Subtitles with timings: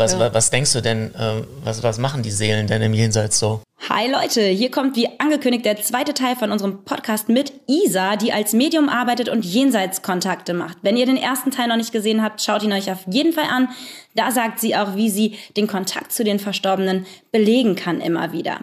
[0.00, 0.32] Was, ja.
[0.32, 3.60] was denkst du denn, äh, was, was machen die Seelen denn im Jenseits so?
[3.90, 8.32] Hi Leute, hier kommt wie angekündigt der zweite Teil von unserem Podcast mit Isa, die
[8.32, 10.78] als Medium arbeitet und Jenseitskontakte macht.
[10.80, 13.44] Wenn ihr den ersten Teil noch nicht gesehen habt, schaut ihn euch auf jeden Fall
[13.50, 13.68] an.
[14.14, 18.60] Da sagt sie auch, wie sie den Kontakt zu den Verstorbenen belegen kann immer wieder.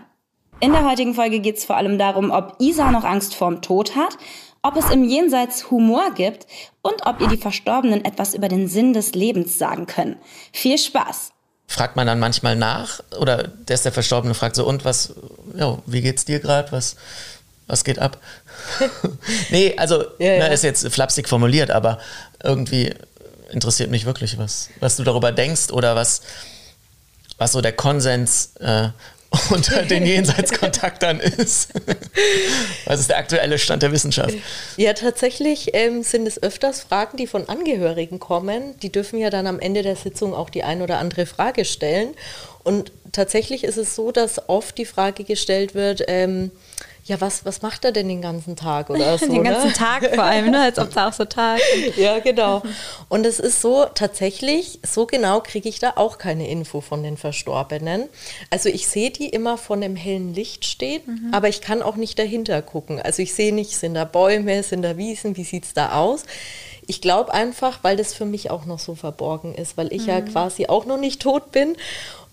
[0.59, 3.95] In der heutigen Folge geht es vor allem darum, ob Isa noch Angst vorm Tod
[3.95, 4.17] hat,
[4.67, 6.45] ob es im Jenseits Humor gibt
[6.81, 10.17] und ob ihr die Verstorbenen etwas über den Sinn des Lebens sagen können.
[10.51, 11.31] Viel Spaß!
[11.67, 15.13] Fragt man dann manchmal nach oder der ist der Verstorbene fragt so, und was,
[15.55, 16.71] ja, wie geht's dir gerade?
[16.71, 16.95] Was,
[17.67, 18.19] was geht ab?
[19.49, 20.39] nee, also, ja, ja.
[20.39, 21.99] Na, ist jetzt flapsig formuliert, aber
[22.43, 22.93] irgendwie
[23.51, 26.21] interessiert mich wirklich, was, was du darüber denkst oder was,
[27.37, 28.89] was so der Konsens äh,
[29.49, 31.69] unter den Jenseitskontaktern ist.
[32.85, 34.35] Was ist der aktuelle Stand der Wissenschaft?
[34.77, 38.77] Ja, tatsächlich ähm, sind es öfters Fragen, die von Angehörigen kommen.
[38.79, 42.09] Die dürfen ja dann am Ende der Sitzung auch die ein oder andere Frage stellen.
[42.63, 46.51] Und tatsächlich ist es so, dass oft die Frage gestellt wird, ähm,
[47.07, 49.25] ja, was, was macht er denn den ganzen Tag oder so?
[49.25, 49.73] den ganzen ne?
[49.73, 50.61] Tag vor allem, ne?
[50.61, 51.59] als ob es auch so Tag.
[51.95, 52.61] ja, genau.
[53.07, 57.15] Und es ist so, tatsächlich, so genau kriege ich da auch keine Info von den
[57.15, 58.09] Verstorbenen.
[58.49, 61.33] Also ich sehe die immer von dem hellen Licht stehen, mhm.
[61.33, 63.01] aber ich kann auch nicht dahinter gucken.
[63.01, 66.25] Also ich sehe nicht, sind da Bäume, sind da Wiesen, wie sieht es da aus?
[66.87, 70.09] Ich glaube einfach, weil das für mich auch noch so verborgen ist, weil ich mhm.
[70.09, 71.75] ja quasi auch noch nicht tot bin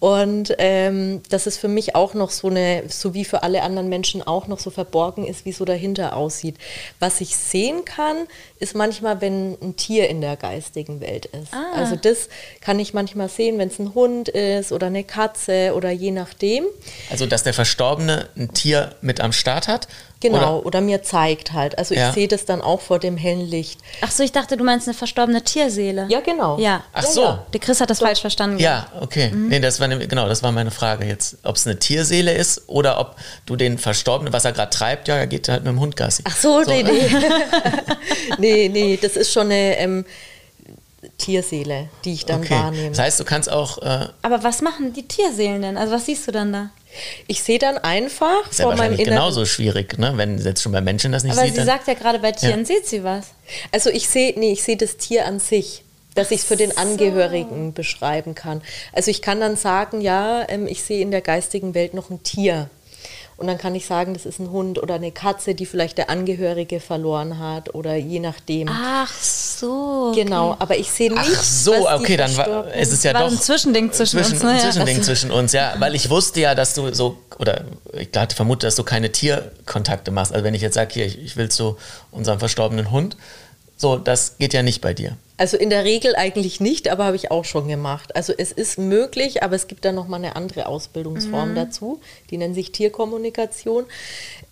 [0.04, 3.88] und ähm, dass es für mich auch noch so eine, so wie für alle anderen
[3.88, 6.56] Menschen auch noch so verborgen ist, wie so dahinter aussieht.
[7.00, 8.26] Was ich sehen kann,
[8.58, 11.54] ist manchmal, wenn ein Tier in der geistigen Welt ist.
[11.54, 11.78] Ah.
[11.78, 12.28] Also das
[12.60, 16.64] kann ich manchmal sehen, wenn es ein Hund ist oder eine Katze oder je nachdem.
[17.10, 19.88] Also dass der Verstorbene ein Tier mit am Start hat
[20.24, 21.76] Genau, oder, oder mir zeigt halt.
[21.76, 22.08] Also ja.
[22.08, 23.78] ich sehe das dann auch vor dem hellen Licht.
[24.00, 26.06] Ach so, ich dachte, du meinst eine verstorbene Tierseele.
[26.08, 26.58] Ja, genau.
[26.58, 26.82] Ja.
[26.94, 27.22] Ach so.
[27.22, 27.46] Ja.
[27.52, 28.06] Der Chris hat das so.
[28.06, 28.58] falsch verstanden.
[28.58, 29.30] Ja, okay.
[29.30, 29.48] Mhm.
[29.48, 32.62] Nee, das war ne, genau, das war meine Frage jetzt, ob es eine Tierseele ist
[32.68, 35.80] oder ob du den Verstorbenen, was er gerade treibt, ja, er geht halt mit dem
[35.80, 36.22] Hund Gassi.
[36.26, 36.70] Ach so, so.
[36.70, 37.10] nee, nee.
[38.38, 40.06] nee, nee, das ist schon eine ähm,
[41.18, 42.54] Tierseele, die ich dann okay.
[42.54, 42.88] wahrnehme.
[42.88, 43.76] Das heißt, du kannst auch.
[43.82, 45.76] Äh Aber was machen die Tierseelen denn?
[45.76, 46.70] Also was siehst du dann da?
[47.26, 49.14] Ich sehe dann einfach ist ja vor meinem Inneren.
[49.14, 50.12] genauso schwierig, ne?
[50.16, 51.52] wenn jetzt schon bei Menschen das nicht Aber sieht.
[51.52, 52.66] Aber sie sagt ja gerade bei Tieren ja.
[52.66, 53.28] sieht sie was.
[53.72, 55.84] Also ich sehe, nee, ich sehe das Tier an sich
[56.14, 57.72] dass ich es für den Angehörigen so.
[57.72, 58.62] beschreiben kann.
[58.92, 62.22] Also ich kann dann sagen, ja, ähm, ich sehe in der geistigen Welt noch ein
[62.22, 62.70] Tier.
[63.36, 66.08] Und dann kann ich sagen, das ist ein Hund oder eine Katze, die vielleicht der
[66.08, 68.68] Angehörige verloren hat oder je nachdem.
[68.70, 70.10] Ach so.
[70.10, 70.24] Okay.
[70.24, 71.20] Genau, aber ich sehe nicht.
[71.20, 74.42] Ach so, okay, dann war es ist ja war doch ein Zwischending zwischen, zwischen uns.
[74.42, 74.50] Ne?
[74.50, 78.36] Ein Zwischending zwischen uns, ja, weil ich wusste ja, dass du so oder ich hatte
[78.36, 80.32] vermutet, dass du keine Tierkontakte machst.
[80.32, 81.76] Also wenn ich jetzt sage, hier, ich, ich will zu
[82.12, 83.16] unserem verstorbenen Hund,
[83.76, 85.16] so, das geht ja nicht bei dir.
[85.36, 88.14] Also in der Regel eigentlich nicht, aber habe ich auch schon gemacht.
[88.14, 91.54] Also es ist möglich, aber es gibt da nochmal eine andere Ausbildungsform mhm.
[91.56, 92.00] dazu.
[92.30, 93.84] Die nennt sich Tierkommunikation.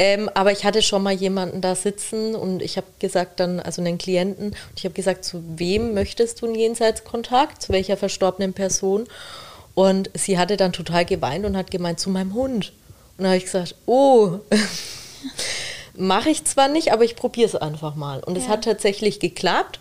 [0.00, 3.80] Ähm, aber ich hatte schon mal jemanden da sitzen und ich habe gesagt dann, also
[3.80, 7.62] einen Klienten, und ich habe gesagt, zu wem möchtest du einen Jenseitskontakt?
[7.62, 9.06] Zu welcher verstorbenen Person?
[9.74, 12.72] Und sie hatte dann total geweint und hat gemeint, zu meinem Hund.
[13.18, 14.40] Und da habe ich gesagt, oh,
[15.94, 18.20] mache ich zwar nicht, aber ich probiere es einfach mal.
[18.24, 19.78] Und es hat tatsächlich geklappt.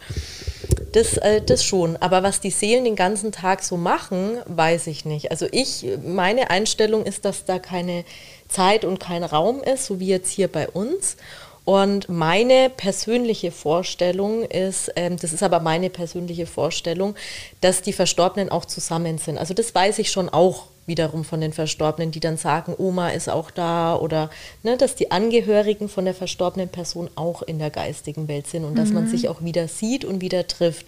[0.94, 1.97] Das, äh, das schon.
[1.97, 5.31] Aber was die Seelen den ganzen Tag so machen, weiß ich nicht.
[5.31, 8.03] Also ich, meine Einstellung ist, dass da keine
[8.50, 11.16] Zeit und kein Raum ist, so wie jetzt hier bei uns.
[11.63, 17.16] Und meine persönliche Vorstellung ist, ähm, das ist aber meine persönliche Vorstellung,
[17.62, 19.38] dass die Verstorbenen auch zusammen sind.
[19.38, 23.30] Also das weiß ich schon auch wiederum von den Verstorbenen, die dann sagen, Oma ist
[23.30, 24.30] auch da oder
[24.64, 28.74] ne, dass die Angehörigen von der verstorbenen Person auch in der geistigen Welt sind und
[28.74, 28.78] mhm.
[28.78, 29.09] dass man mhm.
[29.09, 30.86] sich auch wieder sieht und wieder trifft.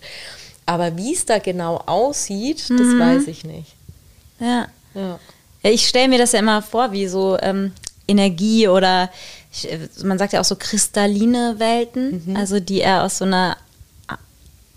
[0.65, 2.77] Aber wie es da genau aussieht, mhm.
[2.77, 3.75] das weiß ich nicht.
[4.39, 4.67] Ja.
[4.95, 5.19] ja.
[5.63, 7.71] ich stelle mir das ja immer vor, wie so ähm,
[8.07, 9.09] Energie oder
[9.51, 9.67] ich,
[10.03, 12.35] man sagt ja auch so kristalline Welten, mhm.
[12.35, 13.55] also die eher aus so einer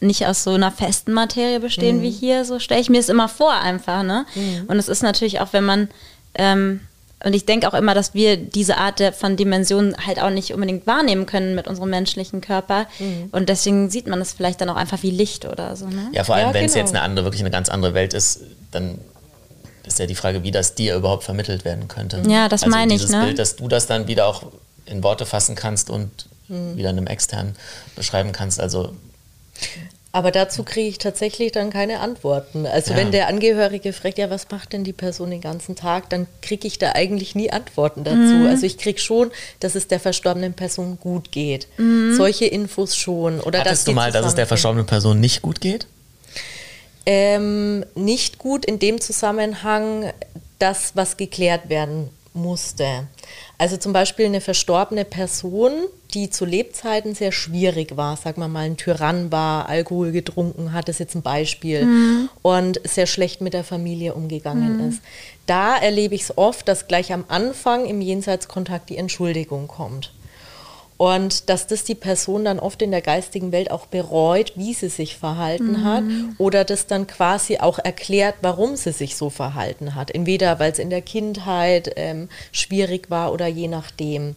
[0.00, 2.02] nicht aus so einer festen Materie bestehen mhm.
[2.02, 4.26] wie hier, so stelle ich mir es immer vor einfach, ne?
[4.34, 4.64] Mhm.
[4.68, 5.88] Und es ist natürlich auch, wenn man
[6.34, 6.81] ähm,
[7.25, 10.52] und ich denke auch immer, dass wir diese Art der, von Dimensionen halt auch nicht
[10.52, 12.87] unbedingt wahrnehmen können mit unserem menschlichen Körper.
[12.98, 13.31] Mhm.
[13.32, 15.87] Und deswegen sieht man es vielleicht dann auch einfach wie Licht oder so.
[15.87, 16.08] Ne?
[16.12, 16.84] Ja, vor allem, ja, wenn es genau.
[16.84, 18.40] jetzt eine andere, wirklich eine ganz andere Welt ist,
[18.70, 18.99] dann
[19.87, 22.22] ist ja die Frage, wie das dir überhaupt vermittelt werden könnte.
[22.28, 23.08] Ja, das also meine ich.
[23.08, 23.25] Ne?
[23.25, 24.44] Bild, dass du das dann wieder auch
[24.84, 26.76] in Worte fassen kannst und mhm.
[26.76, 27.56] wieder einem externen
[27.94, 28.60] beschreiben kannst.
[28.60, 28.94] Also
[30.12, 32.64] aber dazu kriege ich tatsächlich dann keine Antworten.
[32.67, 32.99] Also ja.
[32.99, 36.67] wenn der Angehörige fragt, ja, was macht denn die Person den ganzen Tag, dann kriege
[36.67, 38.17] ich da eigentlich nie Antworten dazu.
[38.17, 38.47] Mhm.
[38.47, 39.31] Also ich kriege schon,
[39.61, 41.69] dass es der verstorbenen Person gut geht.
[41.76, 42.14] Mhm.
[42.17, 43.41] Solche Infos schon.
[43.41, 45.87] Oder Hattest du mal, dass es der verstorbenen Person nicht gut geht?
[47.06, 50.12] ähm, nicht gut in dem Zusammenhang,
[50.59, 53.09] das, was geklärt werden musste.
[53.59, 55.73] Also zum Beispiel eine verstorbene Person,
[56.15, 60.88] die zu Lebzeiten sehr schwierig war, sagen wir mal ein Tyrann war, Alkohol getrunken hat,
[60.88, 62.29] ist jetzt ein Beispiel, mhm.
[62.43, 64.88] und sehr schlecht mit der Familie umgegangen mhm.
[64.91, 65.03] ist.
[65.47, 70.12] Da erlebe ich es oft, dass gleich am Anfang im Jenseitskontakt die Entschuldigung kommt.
[70.98, 74.88] Und dass das die Person dann oft in der geistigen Welt auch bereut, wie sie
[74.88, 75.84] sich verhalten mhm.
[75.84, 76.04] hat
[76.38, 80.10] oder das dann quasi auch erklärt, warum sie sich so verhalten hat.
[80.10, 84.37] Entweder weil es in der Kindheit ähm, schwierig war oder je nachdem.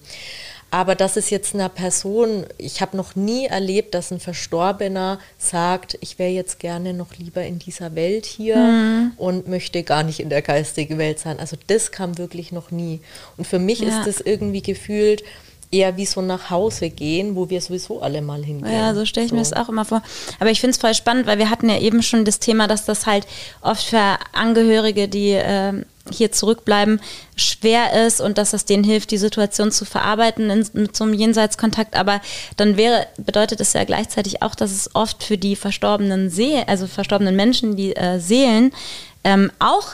[0.72, 5.98] Aber das ist jetzt einer Person, ich habe noch nie erlebt, dass ein Verstorbener sagt,
[6.02, 9.12] ich wäre jetzt gerne noch lieber in dieser Welt hier mhm.
[9.18, 11.40] und möchte gar nicht in der geistigen Welt sein.
[11.40, 13.02] Also das kam wirklich noch nie.
[13.38, 13.88] Und für mich ja.
[13.88, 15.24] ist das irgendwie gefühlt,
[15.72, 18.74] eher wie so nach Hause gehen, wo wir sowieso alle mal hingehen.
[18.74, 19.36] Ja, so stelle ich so.
[19.36, 20.02] mir das auch immer vor.
[20.40, 22.86] Aber ich finde es voll spannend, weil wir hatten ja eben schon das Thema, dass
[22.86, 23.28] das halt
[23.62, 27.00] oft für Angehörige, die äh, hier zurückbleiben,
[27.36, 31.14] schwer ist und dass es denen hilft, die Situation zu verarbeiten in, mit so einem
[31.14, 31.96] Jenseitskontakt.
[31.96, 32.20] Aber
[32.58, 36.88] dann wäre, bedeutet es ja gleichzeitig auch, dass es oft für die verstorbenen See also
[36.88, 38.72] verstorbenen Menschen, die äh, Seelen,
[39.24, 39.86] ähm, auch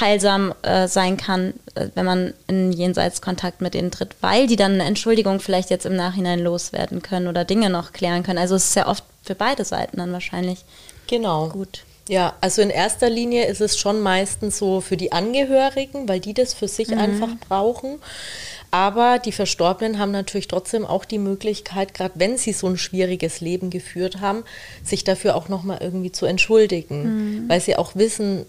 [0.00, 4.72] heilsam äh, sein kann, äh, wenn man in Jenseitskontakt mit ihnen tritt, weil die dann
[4.72, 8.38] eine Entschuldigung vielleicht jetzt im Nachhinein loswerden können oder Dinge noch klären können.
[8.38, 10.64] Also es ist ja oft für beide Seiten dann wahrscheinlich
[11.06, 11.48] genau.
[11.48, 11.84] gut.
[12.08, 16.34] Ja, also in erster Linie ist es schon meistens so für die Angehörigen, weil die
[16.34, 16.98] das für sich mhm.
[16.98, 18.00] einfach brauchen.
[18.72, 23.40] Aber die Verstorbenen haben natürlich trotzdem auch die Möglichkeit, gerade wenn sie so ein schwieriges
[23.40, 24.44] Leben geführt haben,
[24.82, 27.48] sich dafür auch nochmal irgendwie zu entschuldigen, mhm.
[27.48, 28.46] weil sie auch wissen,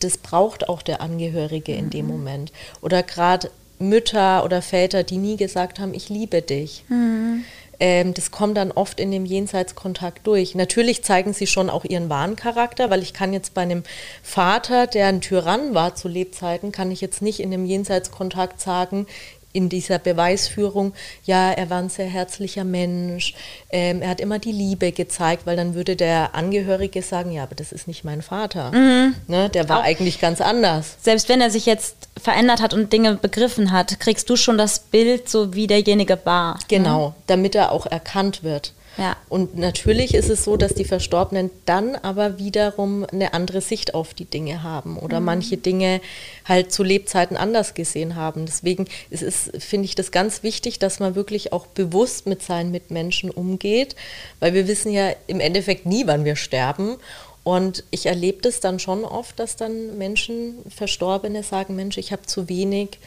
[0.00, 2.12] das braucht auch der Angehörige in dem mhm.
[2.12, 2.52] Moment.
[2.80, 6.84] Oder gerade Mütter oder Väter, die nie gesagt haben, ich liebe dich.
[6.88, 7.44] Mhm.
[7.80, 10.54] Ähm, das kommt dann oft in dem Jenseitskontakt durch.
[10.54, 13.84] Natürlich zeigen sie schon auch ihren wahren Charakter, weil ich kann jetzt bei einem
[14.22, 19.06] Vater, der ein Tyrann war zu Lebzeiten, kann ich jetzt nicht in dem Jenseitskontakt sagen,
[19.52, 20.92] in dieser Beweisführung,
[21.24, 23.34] ja, er war ein sehr herzlicher Mensch,
[23.70, 27.54] ähm, er hat immer die Liebe gezeigt, weil dann würde der Angehörige sagen, ja, aber
[27.54, 28.72] das ist nicht mein Vater.
[28.72, 29.14] Mhm.
[29.26, 30.96] Ne, der war Auch eigentlich ganz anders.
[31.00, 34.80] Selbst wenn er sich jetzt verändert hat und Dinge begriffen hat, kriegst du schon das
[34.80, 36.58] Bild, so wie derjenige war.
[36.68, 37.14] Genau, ne?
[37.26, 38.72] damit er auch erkannt wird.
[38.98, 39.16] Ja.
[39.28, 44.12] Und natürlich ist es so, dass die Verstorbenen dann aber wiederum eine andere Sicht auf
[44.12, 45.26] die Dinge haben oder mhm.
[45.26, 46.00] manche Dinge
[46.44, 48.44] halt zu Lebzeiten anders gesehen haben.
[48.44, 52.72] Deswegen ist es, finde ich, das ganz wichtig, dass man wirklich auch bewusst mit seinen
[52.72, 53.94] Mitmenschen umgeht,
[54.40, 56.96] weil wir wissen ja im Endeffekt nie, wann wir sterben.
[57.44, 62.26] Und ich erlebe das dann schon oft, dass dann Menschen, Verstorbene sagen, Mensch, ich habe
[62.26, 62.98] zu wenig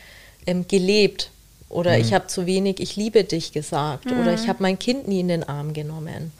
[0.47, 1.31] ähm, gelebt
[1.71, 2.01] oder mhm.
[2.01, 4.05] ich habe zu wenig Ich liebe dich gesagt.
[4.05, 4.19] Mhm.
[4.19, 6.31] Oder ich habe mein Kind nie in den Arm genommen.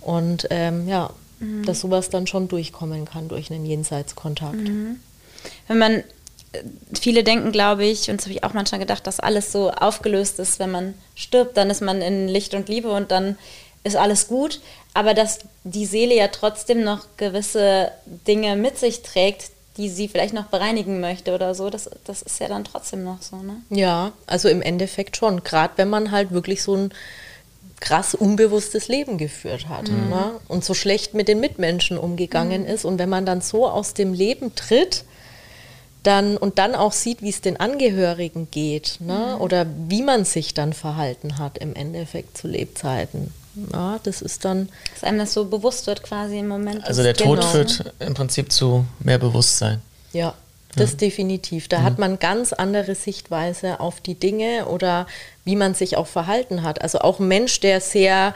[0.00, 1.64] Und ähm, ja, mhm.
[1.64, 4.56] dass sowas dann schon durchkommen kann durch einen Jenseitskontakt.
[4.56, 5.00] Mhm.
[5.68, 6.02] Wenn man, äh,
[7.00, 10.38] viele denken, glaube ich, und das habe ich auch manchmal gedacht, dass alles so aufgelöst
[10.38, 13.38] ist, wenn man stirbt, dann ist man in Licht und Liebe und dann
[13.84, 14.60] ist alles gut.
[14.94, 17.92] Aber dass die Seele ja trotzdem noch gewisse
[18.26, 22.40] Dinge mit sich trägt, die sie vielleicht noch bereinigen möchte oder so, das, das ist
[22.40, 23.62] ja dann trotzdem noch so, ne?
[23.70, 25.44] Ja, also im Endeffekt schon.
[25.44, 26.90] Gerade wenn man halt wirklich so ein
[27.80, 30.10] krass unbewusstes Leben geführt hat mhm.
[30.10, 30.32] ne?
[30.48, 32.68] und so schlecht mit den Mitmenschen umgegangen mhm.
[32.68, 32.84] ist.
[32.84, 35.04] Und wenn man dann so aus dem Leben tritt,
[36.02, 39.34] dann und dann auch sieht, wie es den Angehörigen geht ne?
[39.34, 39.40] Mhm.
[39.40, 43.32] oder wie man sich dann verhalten hat im Endeffekt zu Lebzeiten.
[43.72, 44.68] Ja, das ist dann.
[44.94, 46.84] Dass einem das so bewusst wird quasi im Moment.
[46.84, 47.50] Also der Tod genau.
[47.50, 49.82] führt im Prinzip zu mehr Bewusstsein.
[50.12, 50.34] Ja,
[50.76, 50.96] das ja.
[50.98, 51.68] definitiv.
[51.68, 51.84] Da mhm.
[51.84, 55.06] hat man ganz andere Sichtweise auf die Dinge oder
[55.44, 56.82] wie man sich auch verhalten hat.
[56.82, 58.34] Also auch ein Mensch, der sehr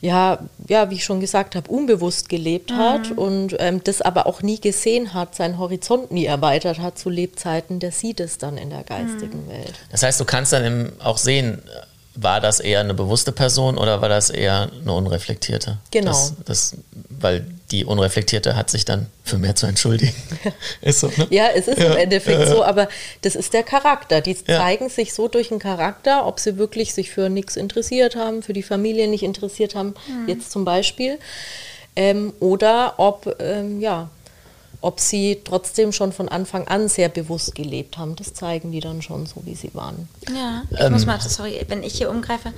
[0.00, 0.38] ja,
[0.68, 2.76] ja, wie ich schon gesagt habe, unbewusst gelebt mhm.
[2.76, 7.08] hat und ähm, das aber auch nie gesehen hat, seinen Horizont nie erweitert hat zu
[7.08, 9.50] Lebzeiten, der sieht es dann in der geistigen mhm.
[9.50, 9.74] Welt.
[9.90, 11.62] Das heißt, du kannst dann auch sehen,
[12.16, 15.78] war das eher eine bewusste Person oder war das eher eine unreflektierte?
[15.90, 16.10] Genau.
[16.10, 16.74] Das, das,
[17.08, 20.14] weil die Unreflektierte hat sich dann für mehr zu entschuldigen.
[20.80, 21.26] ist so, ne?
[21.30, 22.46] Ja, es ist ja, im Endeffekt ja.
[22.46, 22.88] so, aber
[23.22, 24.20] das ist der Charakter.
[24.20, 24.58] Die ja.
[24.58, 28.52] zeigen sich so durch den Charakter, ob sie wirklich sich für nichts interessiert haben, für
[28.52, 30.28] die Familie nicht interessiert haben, mhm.
[30.28, 31.18] jetzt zum Beispiel.
[31.96, 34.10] Ähm, oder ob, ähm, ja,
[34.80, 38.16] ob sie trotzdem schon von Anfang an sehr bewusst gelebt haben.
[38.16, 40.08] Das zeigen die dann schon so, wie sie waren.
[40.34, 42.52] Ja, ich ähm, muss mal, sorry, wenn ich hier umgreife,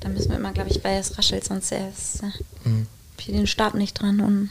[0.00, 2.86] dann müssen wir immer, glaube ich, weil es raschelt, sonst ist äh, mhm.
[3.18, 4.20] hier den Stab nicht dran.
[4.20, 4.50] Und,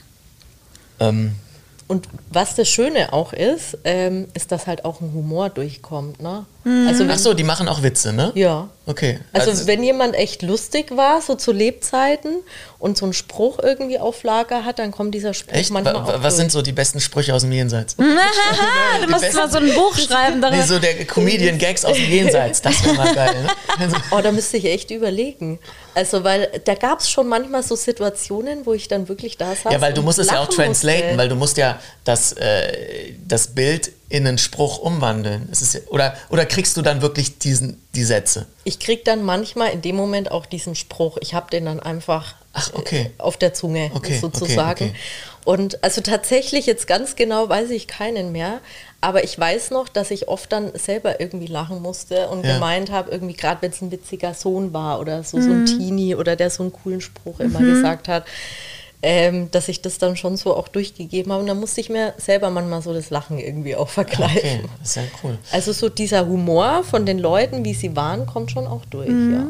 [1.00, 1.36] ähm.
[1.92, 6.22] Und was das Schöne auch ist, ähm, ist, dass halt auch ein Humor durchkommt.
[6.22, 6.46] Ne?
[6.64, 6.88] Mhm.
[6.88, 8.32] Also, Ach so, die machen auch Witze, ne?
[8.34, 8.70] Ja.
[8.86, 9.20] okay.
[9.34, 12.38] Also, also, wenn jemand echt lustig war, so zu Lebzeiten
[12.80, 15.72] und so einen Spruch irgendwie auf Lager hat, dann kommt dieser Spruch echt?
[15.72, 16.34] manchmal wa auch Was durch.
[16.36, 17.96] sind so die besten Sprüche aus dem Jenseits?
[17.98, 18.04] du
[19.10, 20.62] musst mal so ein Buch schreiben darüber.
[20.62, 23.36] Nee, so der Comedian-Gags aus dem Jenseits, das wäre mal geil.
[23.80, 23.90] Ne?
[24.12, 25.60] oh, da müsste ich echt überlegen.
[25.94, 29.72] Also, weil da gab es schon manchmal so Situationen, wo ich dann wirklich da saß.
[29.72, 31.18] Ja, weil du musst es ja auch translaten, musste.
[31.18, 35.50] weil du musst ja das, äh, das Bild in einen Spruch umwandeln.
[35.52, 38.46] Ist, oder, oder kriegst du dann wirklich diesen, die Sätze?
[38.64, 41.18] Ich krieg dann manchmal in dem Moment auch diesen Spruch.
[41.22, 43.12] Ich habe den dann einfach Ach, okay.
[43.18, 44.86] auf der Zunge okay, sozusagen.
[44.86, 44.94] Okay,
[45.46, 48.60] Und also tatsächlich jetzt ganz genau weiß ich keinen mehr.
[49.04, 52.54] Aber ich weiß noch, dass ich oft dann selber irgendwie lachen musste und ja.
[52.54, 55.42] gemeint habe, irgendwie gerade wenn es ein witziger Sohn war oder so, mhm.
[55.42, 55.66] so ein mhm.
[55.66, 57.74] Teenie oder der so einen coolen Spruch immer mhm.
[57.74, 58.26] gesagt hat,
[59.02, 61.42] ähm, dass ich das dann schon so auch durchgegeben habe.
[61.42, 64.38] Und dann musste ich mir selber manchmal so das Lachen irgendwie auch verkneifen.
[64.38, 65.38] Okay, das ist ja cool.
[65.52, 69.34] Also so dieser Humor von den Leuten, wie sie waren, kommt schon auch durch, mhm.
[69.34, 69.48] ja.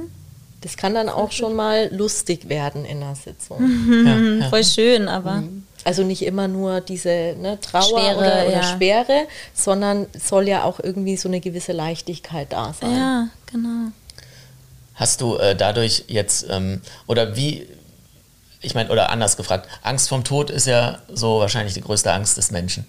[0.62, 3.62] Das kann dann auch schon mal lustig werden in einer Sitzung.
[3.62, 4.08] Mhm.
[4.08, 4.50] Ja, ja.
[4.50, 5.43] Voll schön, aber.
[5.83, 8.63] Also nicht immer nur diese ne, Trauer Schwere, oder, oder ja.
[8.63, 12.95] Schwere, sondern soll ja auch irgendwie so eine gewisse Leichtigkeit da sein.
[12.95, 13.91] Ja, genau.
[14.95, 17.67] Hast du äh, dadurch jetzt, ähm, oder wie,
[18.61, 22.38] ich meine, oder anders gefragt, Angst vom Tod ist ja so wahrscheinlich die größte Angst
[22.38, 22.85] des Menschen.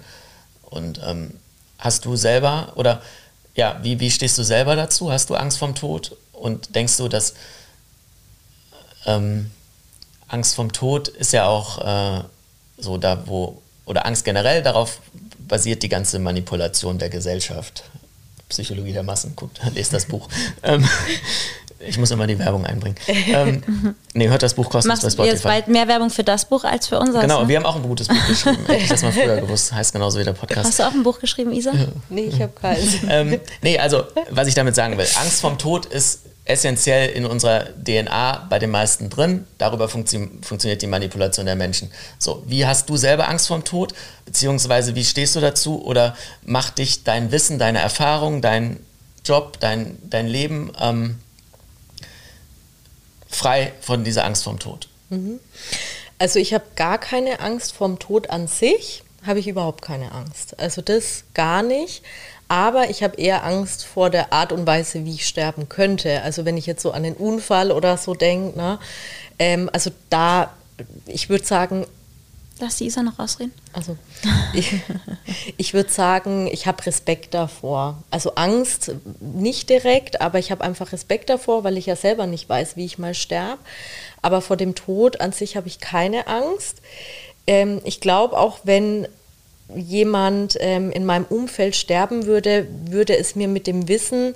[0.65, 1.39] Und ähm,
[1.79, 3.01] hast du selber, oder
[3.55, 5.11] ja, wie, wie stehst du selber dazu?
[5.11, 6.17] Hast du Angst vom Tod?
[6.33, 7.35] Und denkst du, dass
[9.07, 9.51] ähm,
[10.29, 12.25] Angst vom Tod ist ja auch äh,
[12.83, 15.01] so da, wo, oder Angst generell, darauf
[15.49, 17.85] basiert die ganze Manipulation der Gesellschaft.
[18.49, 20.29] Psychologie der Massen, guckt, lest das Buch.
[20.63, 20.87] ähm,
[21.85, 22.97] ich muss immer die Werbung einbringen.
[23.09, 25.33] ähm, nee, hört das Buch kostenlos bei Spotify.
[25.33, 27.21] jetzt bald mehr Werbung für das Buch als für unser.
[27.21, 27.49] Genau, ne?
[27.49, 28.65] wir haben auch ein gutes Buch geschrieben.
[28.67, 29.73] Hätte ich das mal früher gewusst.
[29.73, 30.69] Heißt genauso wie der Podcast.
[30.69, 31.73] Hast du auch ein Buch geschrieben, Isa?
[32.09, 32.99] nee, ich habe keins.
[33.09, 35.07] ähm, nee, also, was ich damit sagen will.
[35.21, 39.47] Angst vom Tod ist essentiell in unserer DNA bei den meisten drin.
[39.59, 41.91] Darüber funktio funktioniert die Manipulation der Menschen.
[42.19, 43.95] So, wie hast du selber Angst vorm Tod?
[44.25, 45.85] Beziehungsweise wie stehst du dazu?
[45.85, 48.81] Oder macht dich dein Wissen, deine Erfahrung, dein
[49.25, 51.19] Job, dein, dein Leben ähm,
[53.29, 54.89] frei von dieser Angst vorm Tod?
[55.11, 55.39] Mhm.
[56.19, 60.59] Also ich habe gar keine Angst vorm Tod an sich, habe ich überhaupt keine Angst.
[60.59, 62.03] Also das gar nicht.
[62.53, 66.21] Aber ich habe eher Angst vor der Art und Weise, wie ich sterben könnte.
[66.21, 68.79] Also wenn ich jetzt so an den Unfall oder so denke, ne?
[69.39, 70.53] Ähm, also da,
[71.07, 71.87] ich würde sagen,
[72.59, 73.53] Lass die Isa noch ausreden.
[73.73, 73.97] Also,
[74.53, 74.75] ich,
[75.57, 78.03] ich würde sagen, ich habe Respekt davor.
[78.11, 82.51] Also Angst nicht direkt, aber ich habe einfach Respekt davor, weil ich ja selber nicht
[82.51, 83.63] weiß, wie ich mal sterbe.
[84.21, 86.83] Aber vor dem Tod an sich habe ich keine Angst.
[87.47, 89.09] Ähm, ich glaube auch, wenn
[89.77, 94.35] jemand ähm, in meinem Umfeld sterben würde, würde es mir mit dem Wissen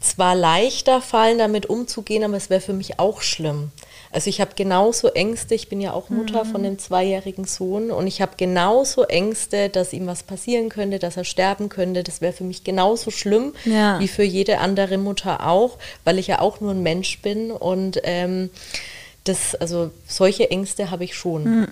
[0.00, 3.70] zwar leichter fallen, damit umzugehen, aber es wäre für mich auch schlimm.
[4.12, 6.48] Also ich habe genauso Ängste, ich bin ja auch Mutter mhm.
[6.48, 11.16] von einem zweijährigen Sohn und ich habe genauso Ängste, dass ihm was passieren könnte, dass
[11.16, 12.04] er sterben könnte.
[12.04, 13.98] Das wäre für mich genauso schlimm ja.
[13.98, 18.00] wie für jede andere Mutter auch, weil ich ja auch nur ein Mensch bin und
[18.04, 18.50] ähm,
[19.24, 21.44] das, also solche Ängste habe ich schon.
[21.44, 21.68] Mhm.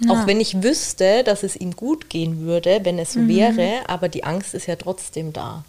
[0.00, 0.12] Ja.
[0.12, 3.28] Auch wenn ich wüsste, dass es ihm gut gehen würde, wenn es so mhm.
[3.28, 5.64] wäre, aber die Angst ist ja trotzdem da.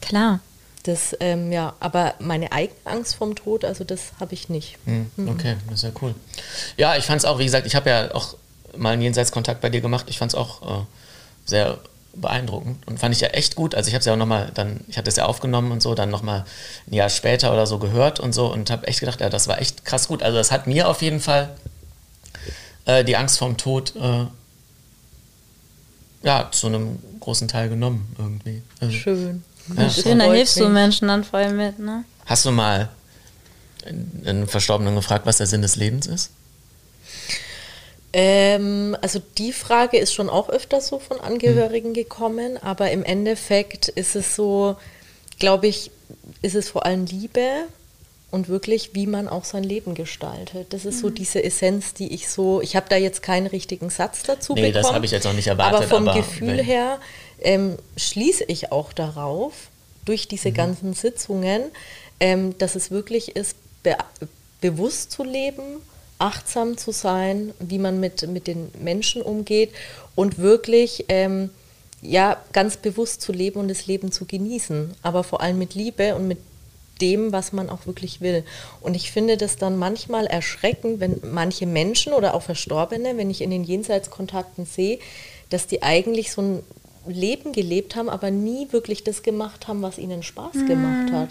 [0.00, 0.40] Klar.
[0.84, 4.78] Das, ähm, ja, aber meine eigene Angst vom Tod, also das habe ich nicht.
[4.86, 5.10] Mhm.
[5.28, 6.14] Okay, das ist ja cool.
[6.76, 8.36] Ja, ich fand es auch, wie gesagt, ich habe ja auch
[8.76, 10.06] mal einen Jenseitskontakt bei dir gemacht.
[10.08, 10.84] Ich fand es auch äh,
[11.44, 11.78] sehr
[12.14, 13.74] beeindruckend und fand ich ja echt gut.
[13.74, 15.94] Also ich habe es ja auch nochmal dann, ich hatte es ja aufgenommen und so,
[15.94, 16.44] dann nochmal
[16.90, 19.60] ein Jahr später oder so gehört und so und habe echt gedacht, ja, das war
[19.60, 20.22] echt krass gut.
[20.22, 21.54] Also das hat mir auf jeden Fall
[22.86, 24.26] äh, die Angst vorm Tod äh,
[26.22, 28.62] ja, zu einem großen Teil genommen irgendwie.
[28.80, 29.44] Also, Schön.
[29.76, 29.90] Ja.
[29.90, 32.04] Schön, da hilfst du Menschen dann voll mit, ne?
[32.26, 32.88] Hast du mal
[33.84, 36.30] einen Verstorbenen gefragt, was der Sinn des Lebens ist?
[38.12, 41.94] Ähm, also die Frage ist schon auch öfter so von Angehörigen hm.
[41.94, 44.76] gekommen, aber im Endeffekt ist es so,
[45.38, 45.90] glaube ich,
[46.42, 47.64] ist es vor allem Liebe
[48.32, 50.72] und wirklich, wie man auch sein Leben gestaltet.
[50.72, 51.00] Das ist mhm.
[51.00, 54.62] so diese Essenz, die ich so, ich habe da jetzt keinen richtigen Satz dazu nee,
[54.62, 54.82] bekommen.
[54.82, 55.80] das habe ich jetzt auch nicht erwartet.
[55.80, 56.98] Aber vom aber Gefühl her
[57.42, 59.52] ähm, schließe ich auch darauf,
[60.06, 60.54] durch diese mhm.
[60.54, 61.62] ganzen Sitzungen,
[62.20, 63.96] ähm, dass es wirklich ist, be
[64.62, 65.62] bewusst zu leben,
[66.18, 69.72] achtsam zu sein, wie man mit, mit den Menschen umgeht
[70.14, 71.50] und wirklich ähm,
[72.00, 76.14] ja, ganz bewusst zu leben und das Leben zu genießen, aber vor allem mit Liebe
[76.14, 76.38] und mit
[77.02, 78.44] dem, was man auch wirklich will.
[78.80, 83.42] Und ich finde das dann manchmal erschreckend, wenn manche Menschen oder auch Verstorbene, wenn ich
[83.42, 84.98] in den Jenseitskontakten sehe,
[85.50, 86.62] dass die eigentlich so ein
[87.06, 90.66] Leben gelebt haben, aber nie wirklich das gemacht haben, was ihnen Spaß mhm.
[90.66, 91.28] gemacht hat.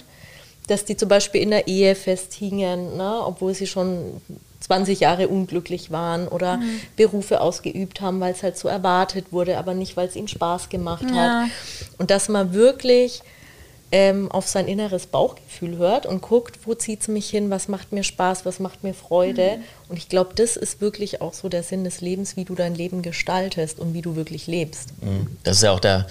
[0.67, 4.21] dass die zum Beispiel in der Ehe festhingen, ne, obwohl sie schon
[4.61, 6.79] 20 Jahre unglücklich waren oder mhm.
[6.95, 10.69] Berufe ausgeübt haben, weil es halt so erwartet wurde, aber nicht, weil es ihnen Spaß
[10.69, 11.41] gemacht ja.
[11.43, 11.49] hat.
[11.97, 13.21] Und dass man wirklich
[13.91, 17.91] ähm, auf sein inneres Bauchgefühl hört und guckt, wo zieht es mich hin, was macht
[17.91, 19.57] mir Spaß, was macht mir Freude.
[19.57, 19.63] Mhm.
[19.89, 22.73] Und ich glaube, das ist wirklich auch so der Sinn des Lebens, wie du dein
[22.73, 24.89] Leben gestaltest und wie du wirklich lebst.
[25.01, 25.27] Mhm.
[25.43, 26.07] Das ist ja auch der,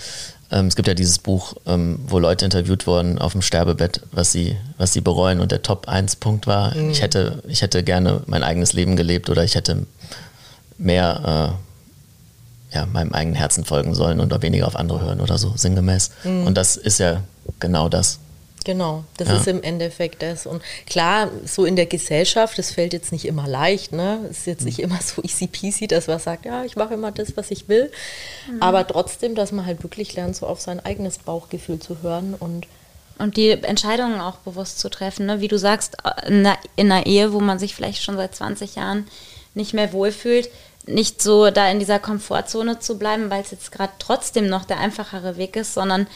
[0.51, 4.31] ähm, es gibt ja dieses Buch, ähm, wo Leute interviewt wurden auf dem Sterbebett, was
[4.31, 5.41] sie, was sie bereuen.
[5.41, 6.91] Und der Top-1-Punkt war, mhm.
[6.91, 9.87] ich, hätte, ich hätte gerne mein eigenes Leben gelebt oder ich hätte
[10.77, 15.53] mehr äh, ja, meinem eigenen Herzen folgen sollen und weniger auf andere hören oder so,
[15.57, 16.11] sinngemäß.
[16.25, 16.47] Mhm.
[16.47, 17.23] Und das ist ja
[17.59, 18.19] genau das.
[18.65, 19.37] Genau, das ja.
[19.37, 20.47] ist im Endeffekt das.
[20.47, 24.21] Und klar, so in der Gesellschaft, das fällt jetzt nicht immer leicht, ne?
[24.31, 27.11] Es ist jetzt nicht immer so easy peasy, dass man sagt, ja, ich mache immer
[27.11, 27.91] das, was ich will.
[28.51, 28.63] Mhm.
[28.63, 32.67] Aber trotzdem, dass man halt wirklich lernt, so auf sein eigenes Bauchgefühl zu hören und
[33.19, 35.27] und die Entscheidungen auch bewusst zu treffen.
[35.27, 35.43] Ne?
[35.43, 38.77] Wie du sagst, in einer, in einer Ehe, wo man sich vielleicht schon seit 20
[38.77, 39.07] Jahren
[39.53, 40.49] nicht mehr wohlfühlt,
[40.87, 44.79] nicht so da in dieser Komfortzone zu bleiben, weil es jetzt gerade trotzdem noch der
[44.79, 46.07] einfachere Weg ist, sondern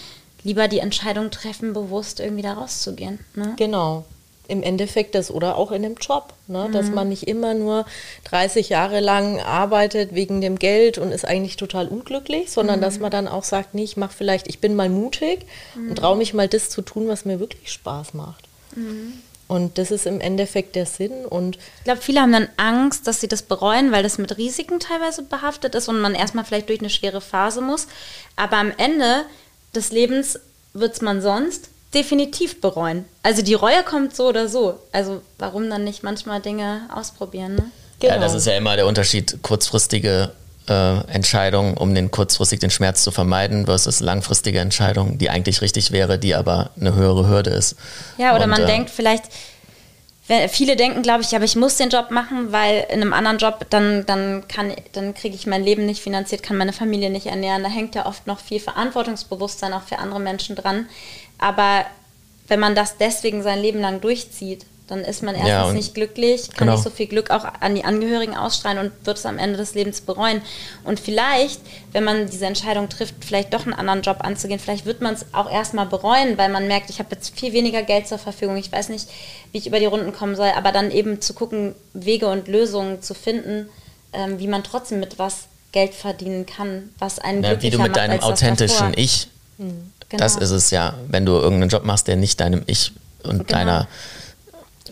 [0.45, 3.19] lieber die Entscheidung treffen, bewusst irgendwie da rauszugehen.
[3.35, 3.55] Ne?
[3.57, 4.05] Genau.
[4.47, 6.67] Im Endeffekt das oder auch in dem Job, ne?
[6.69, 6.73] Mhm.
[6.73, 7.87] dass man nicht immer nur
[8.25, 12.83] 30 Jahre lang arbeitet wegen dem Geld und ist eigentlich total unglücklich, sondern mhm.
[12.83, 15.89] dass man dann auch sagt, nee, ich mache vielleicht, ich bin mal mutig mhm.
[15.89, 18.45] und traue mich mal das zu tun, was mir wirklich Spaß macht.
[18.77, 19.15] Mhm.
[19.47, 21.25] Und das ist im Endeffekt der Sinn.
[21.27, 24.81] Und ich glaube, viele haben dann Angst, dass sie das bereuen, weil das mit Risiken
[24.81, 27.87] teilweise behaftet ist und man erstmal vielleicht durch eine schwere Phase muss.
[28.37, 29.25] Aber am Ende
[29.77, 30.39] des Lebens
[30.73, 33.05] wird es man sonst definitiv bereuen.
[33.23, 34.79] Also die Reue kommt so oder so.
[34.93, 37.55] Also warum dann nicht manchmal Dinge ausprobieren?
[37.55, 37.65] Ne?
[38.01, 38.15] Genau.
[38.15, 40.33] Ja, das ist ja immer der Unterschied, kurzfristige
[40.69, 45.93] äh, Entscheidungen, um den kurzfristig den Schmerz zu vermeiden, versus langfristige Entscheidungen, die eigentlich richtig
[45.93, 47.77] wäre, die aber eine höhere Hürde ist.
[48.19, 49.25] Ja, oder Und, man äh, denkt vielleicht,
[50.49, 53.67] viele denken, glaube ich, aber ich muss den Job machen, weil in einem anderen Job
[53.69, 54.43] dann, dann,
[54.93, 57.63] dann kriege ich mein Leben nicht finanziert, kann meine Familie nicht ernähren.
[57.63, 60.89] Da hängt ja oft noch viel Verantwortungsbewusstsein auch für andere Menschen dran.
[61.39, 61.85] Aber
[62.49, 66.51] wenn man das deswegen sein Leben lang durchzieht, dann ist man erstens ja, nicht glücklich,
[66.51, 66.73] kann genau.
[66.73, 69.75] nicht so viel Glück auch an die Angehörigen ausstrahlen und wird es am Ende des
[69.75, 70.43] Lebens bereuen.
[70.85, 71.61] Und vielleicht,
[71.93, 75.25] wenn man diese Entscheidung trifft, vielleicht doch einen anderen Job anzugehen, vielleicht wird man es
[75.33, 78.71] auch erstmal bereuen, weil man merkt, ich habe jetzt viel weniger Geld zur Verfügung, ich
[78.71, 79.09] weiß nicht,
[79.53, 83.01] wie ich über die Runden kommen soll, aber dann eben zu gucken, Wege und Lösungen
[83.01, 83.71] zu finden,
[84.13, 87.97] ähm, wie man trotzdem mit was Geld verdienen kann, was einen ja, Wie du mit
[87.97, 90.23] deinem authentischen Ich, hm, genau.
[90.23, 92.93] das ist es ja, wenn du irgendeinen Job machst, der nicht deinem Ich
[93.23, 93.59] und genau.
[93.59, 93.89] deiner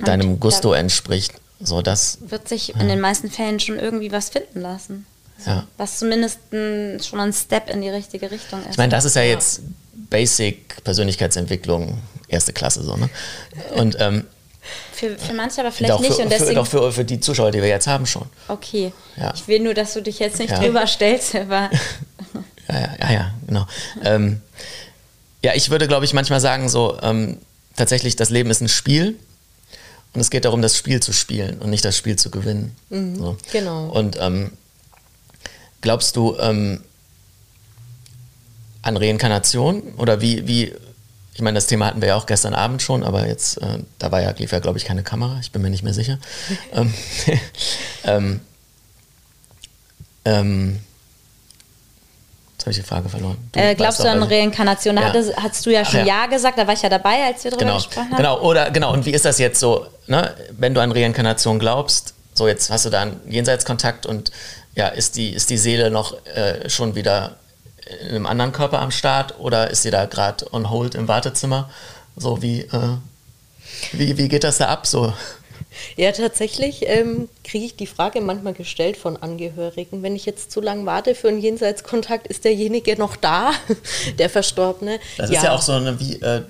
[0.01, 1.35] deinem Gusto entspricht.
[1.61, 2.81] So, das wird sich ja.
[2.81, 5.07] in den meisten Fällen schon irgendwie was finden lassen.
[5.47, 5.67] Ja.
[5.77, 8.73] Was zumindest ein, schon ein Step in die richtige Richtung ist.
[8.73, 9.33] Ich meine, das ist ja, ja.
[9.33, 9.61] jetzt
[9.95, 13.09] Basic Persönlichkeitsentwicklung, erste Klasse so, ne?
[13.75, 14.25] Und ähm,
[14.93, 16.15] für, für manche aber vielleicht nicht.
[16.15, 18.27] Für, und deswegen, für, doch für, für die Zuschauer, die wir jetzt haben, schon.
[18.49, 18.93] Okay.
[19.35, 21.71] Ich will nur, dass du dich jetzt nicht drüber stellst, aber.
[22.69, 23.67] ja, ja, ja, ja, genau.
[24.05, 24.41] Ähm,
[25.43, 27.39] ja, ich würde, glaube ich, manchmal sagen, so, ähm,
[27.77, 29.17] tatsächlich, das Leben ist ein Spiel
[30.14, 32.77] und es geht darum, das Spiel zu spielen und nicht das Spiel zu gewinnen.
[32.90, 33.37] Mhm, so.
[33.51, 33.88] Genau.
[33.88, 34.53] Und ähm,
[35.81, 36.83] glaubst du ähm,
[38.83, 39.94] an Reinkarnation?
[39.96, 40.75] Oder wie, wie,
[41.35, 44.12] ich meine, das Thema hatten wir ja auch gestern Abend schon, aber jetzt, äh, da
[44.12, 46.18] war ja, lief ja, glaube ich, keine Kamera, ich bin mir nicht mehr sicher.
[46.72, 46.92] ähm,
[48.05, 48.40] ähm,
[50.25, 50.79] ähm
[52.62, 53.37] Jetzt habe ich die Frage verloren.
[53.51, 54.94] Du äh, glaubst du an Reinkarnation?
[54.94, 55.09] Da ja.
[55.09, 56.22] hattest, hast du ja schon ja.
[56.22, 56.27] ja.
[56.27, 57.77] gesagt, da war ich ja dabei, als wir darüber genau.
[57.79, 58.16] gesprochen haben.
[58.16, 60.33] Genau, oder genau, und wie ist das jetzt so, ne?
[60.53, 64.31] wenn du an Reinkarnation glaubst, so jetzt hast du da einen Jenseitskontakt und
[64.77, 67.35] ja, ist die, ist die Seele noch äh, schon wieder
[68.03, 71.68] in einem anderen Körper am Start oder ist sie da gerade on hold im Wartezimmer?
[72.14, 72.96] So wie, äh,
[73.90, 74.87] wie, wie geht das da ab?
[74.87, 75.12] So?
[75.97, 80.03] Ja, tatsächlich ähm, kriege ich die Frage manchmal gestellt von Angehörigen.
[80.03, 83.53] Wenn ich jetzt zu lange warte für einen Jenseitskontakt, ist derjenige noch da,
[84.19, 84.99] der Verstorbene?
[85.17, 85.37] Das ja.
[85.37, 86.43] ist ja auch so eine, wie, äh,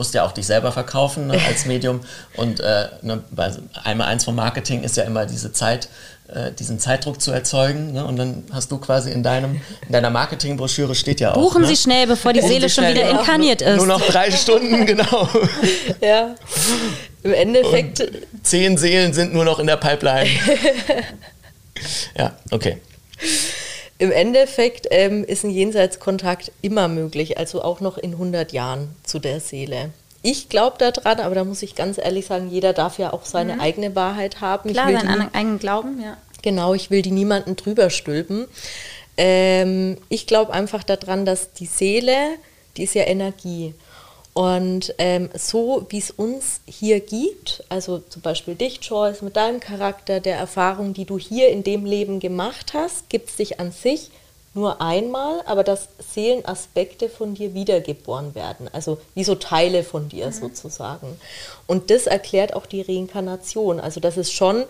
[0.00, 2.00] musst ja auch dich selber verkaufen ne, als Medium.
[2.36, 3.22] Und äh, ne,
[3.84, 5.88] einmal eins vom Marketing ist ja immer diese Zeit,
[6.28, 7.92] äh, diesen Zeitdruck zu erzeugen.
[7.92, 8.04] Ne?
[8.06, 11.34] Und dann hast du quasi in, deinem, in deiner Marketingbroschüre steht ja auch.
[11.34, 11.68] Buchen ne?
[11.68, 13.76] Sie schnell, bevor die Seele schon wieder inkarniert ist.
[13.76, 15.28] Nur noch drei Stunden, genau.
[16.00, 16.34] ja.
[17.22, 18.00] Im Endeffekt.
[18.00, 20.30] Und zehn Seelen sind nur noch in der Pipeline.
[22.18, 22.78] ja, okay.
[23.98, 29.18] Im Endeffekt ähm, ist ein Jenseitskontakt immer möglich, also auch noch in 100 Jahren zu
[29.18, 29.90] der Seele.
[30.22, 33.54] Ich glaube daran, aber da muss ich ganz ehrlich sagen, jeder darf ja auch seine
[33.54, 33.60] mhm.
[33.60, 34.72] eigene Wahrheit haben.
[34.72, 36.16] Klar, seinen eigenen Glauben, ja.
[36.42, 38.46] Genau, ich will die niemanden drüber stülpen.
[39.16, 42.16] Ähm, ich glaube einfach daran, dass die Seele,
[42.76, 43.74] die ist ja Energie.
[44.32, 49.58] Und ähm, so wie es uns hier gibt, also zum Beispiel dich, Joyce, mit deinem
[49.60, 53.72] Charakter, der Erfahrung, die du hier in dem Leben gemacht hast, gibt es dich an
[53.72, 54.10] sich
[54.52, 60.26] nur einmal, aber dass Seelenaspekte von dir wiedergeboren werden, also wie so Teile von dir
[60.26, 60.32] mhm.
[60.32, 61.20] sozusagen.
[61.66, 64.64] Und das erklärt auch die Reinkarnation, also dass es schon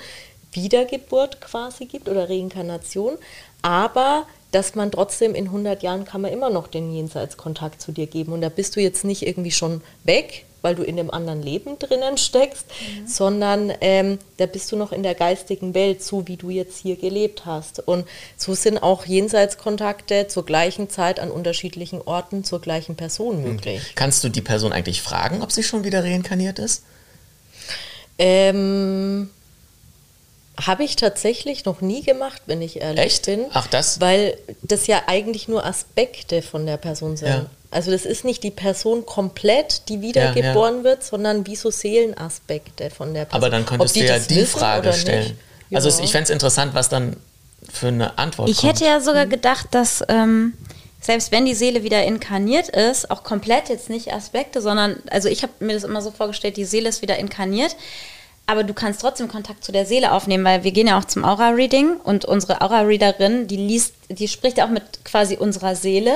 [0.52, 3.16] Wiedergeburt quasi gibt oder Reinkarnation,
[3.62, 8.06] aber dass man trotzdem in 100 Jahren kann man immer noch den Jenseitskontakt zu dir
[8.06, 11.42] geben und da bist du jetzt nicht irgendwie schon weg, weil du in dem anderen
[11.42, 13.06] Leben drinnen steckst, mhm.
[13.06, 16.96] sondern ähm, da bist du noch in der geistigen Welt, so wie du jetzt hier
[16.96, 17.80] gelebt hast.
[17.80, 23.80] Und so sind auch Jenseitskontakte zur gleichen Zeit an unterschiedlichen Orten zur gleichen Person möglich.
[23.94, 26.84] Kannst du die Person eigentlich fragen, ob sie schon wieder reinkarniert ist?
[28.18, 29.30] Ähm,
[30.66, 33.26] habe ich tatsächlich noch nie gemacht, wenn ich ehrlich Echt?
[33.26, 33.46] bin.
[33.52, 34.00] Ach, das?
[34.00, 37.28] Weil das ja eigentlich nur Aspekte von der Person sind.
[37.28, 37.46] Ja.
[37.70, 40.84] Also das ist nicht die Person komplett, die wiedergeboren ja, ja.
[40.84, 43.42] wird, sondern wie so Seelenaspekte von der Person.
[43.42, 45.38] Aber dann könntest du ja die Frage stellen.
[45.72, 47.16] Also ich fände es interessant, was dann
[47.72, 48.72] für eine Antwort ich kommt.
[48.72, 50.54] Ich hätte ja sogar gedacht, dass ähm,
[51.00, 55.42] selbst wenn die Seele wieder inkarniert ist, auch komplett jetzt nicht Aspekte, sondern, also ich
[55.42, 57.76] habe mir das immer so vorgestellt, die Seele ist wieder inkarniert,
[58.50, 61.24] aber du kannst trotzdem Kontakt zu der Seele aufnehmen, weil wir gehen ja auch zum
[61.24, 66.12] Aura-Reading und unsere Aura-Readerin, die liest, die spricht ja auch mit quasi unserer Seele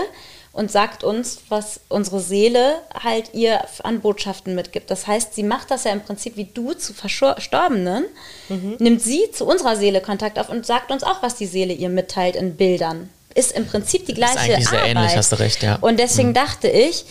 [0.53, 4.91] und sagt uns, was unsere Seele halt ihr an Botschaften mitgibt.
[4.91, 8.05] Das heißt, sie macht das ja im Prinzip wie du zu Verstorbenen,
[8.49, 8.77] mhm.
[8.81, 11.89] nimmt sie zu unserer Seele Kontakt auf und sagt uns auch, was die Seele ihr
[11.89, 13.11] mitteilt in Bildern.
[13.37, 14.97] Ist im Prinzip die gleiche ist eigentlich sehr Arbeit.
[14.97, 15.79] ähnlich, hast du recht, ja.
[15.81, 16.35] Und deswegen mhm.
[16.35, 17.05] dachte ich,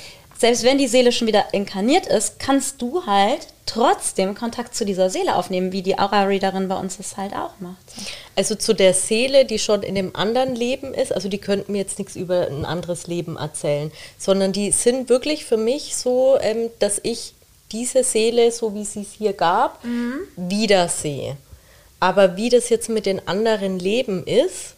[0.43, 5.09] selbst wenn die Seele schon wieder inkarniert ist, kannst du halt trotzdem Kontakt zu dieser
[5.09, 7.77] Seele aufnehmen, wie die Aura-Readerin bei uns das halt auch macht.
[8.35, 11.77] Also zu der Seele, die schon in dem anderen Leben ist, also die könnten mir
[11.77, 16.69] jetzt nichts über ein anderes Leben erzählen, sondern die sind wirklich für mich so, ähm,
[16.79, 17.35] dass ich
[17.71, 20.27] diese Seele, so wie sie es hier gab, mhm.
[20.35, 21.37] wiedersehe.
[22.01, 24.72] Aber wie das jetzt mit den anderen Leben ist,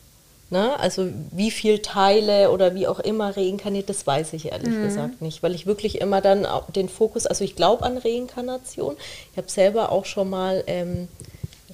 [0.51, 0.79] Ne?
[0.79, 4.83] Also wie viele Teile oder wie auch immer reinkarniert, das weiß ich ehrlich mhm.
[4.83, 8.95] gesagt nicht, weil ich wirklich immer dann den Fokus, also ich glaube an Reinkarnation.
[9.31, 11.07] Ich habe selber auch schon mal ähm,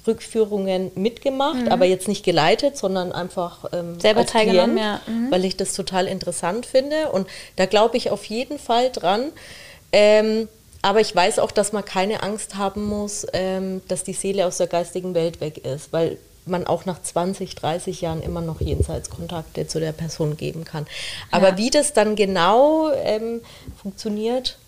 [0.06, 1.68] Rückführungen mitgemacht, mhm.
[1.68, 5.00] aber jetzt nicht geleitet, sondern einfach ähm, selber teilgenommen, ja.
[5.06, 5.30] Mhm.
[5.30, 7.10] weil ich das total interessant finde.
[7.10, 9.32] Und da glaube ich auf jeden Fall dran.
[9.92, 10.48] Ähm,
[10.80, 14.56] aber ich weiß auch, dass man keine Angst haben muss, ähm, dass die Seele aus
[14.56, 19.66] der geistigen Welt weg ist, weil man auch nach 20, 30 Jahren immer noch Jenseitskontakte
[19.66, 20.86] zu der Person geben kann.
[21.30, 21.58] Aber ja.
[21.58, 23.40] wie das dann genau ähm,
[23.80, 24.58] funktioniert,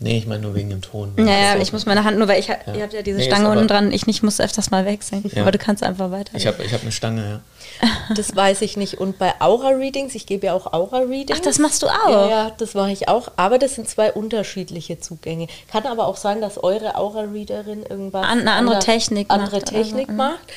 [0.00, 1.12] Nee, ich meine nur wegen dem Ton.
[1.16, 2.56] Ja, ja, ich muss meine Hand nur, weil ich, ja.
[2.74, 5.22] ihr habt ja diese nee, Stange unten dran, ich nicht muss öfters mal wechseln.
[5.32, 5.42] Ja.
[5.42, 6.32] Aber du kannst einfach weiter.
[6.34, 7.42] Ich habe ich hab eine Stange,
[7.80, 7.88] ja.
[8.16, 8.98] Das weiß ich nicht.
[8.98, 11.38] Und bei Aura-Readings, ich gebe ja auch Aura-Readings.
[11.38, 12.10] Ach, das machst du auch?
[12.10, 13.28] Ja, ja, das mache ich auch.
[13.36, 15.46] Aber das sind zwei unterschiedliche Zugänge.
[15.70, 18.26] Kann aber auch sein, dass eure Aura-Readerin irgendwas...
[18.26, 19.66] An, eine andere Technik andere macht.
[19.66, 20.16] Technik mhm.
[20.16, 20.52] macht.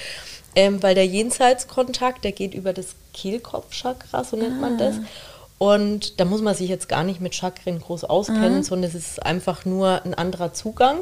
[0.56, 4.62] Ähm, weil der Jenseitskontakt, der geht über das Kehlkopfchakra, so nennt ah.
[4.62, 4.96] man das.
[5.58, 8.64] Und da muss man sich jetzt gar nicht mit Chakren groß auskennen, mhm.
[8.64, 11.00] sondern es ist einfach nur ein anderer Zugang.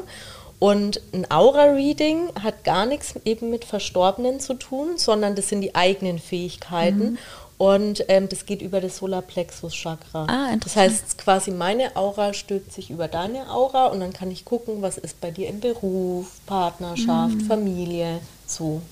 [0.58, 5.74] Und ein Aura-Reading hat gar nichts eben mit Verstorbenen zu tun, sondern das sind die
[5.74, 7.12] eigenen Fähigkeiten.
[7.12, 7.18] Mhm.
[7.58, 10.26] Und ähm, das geht über das Solarplexus-Chakra.
[10.28, 14.44] Ah, das heißt, quasi meine Aura stülpt sich über deine Aura und dann kann ich
[14.44, 17.40] gucken, was ist bei dir im Beruf, Partnerschaft, mhm.
[17.40, 18.82] Familie, so.